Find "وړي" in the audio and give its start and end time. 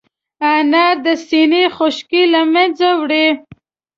3.01-3.27